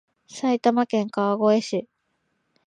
[0.25, 1.87] 埼玉県川越市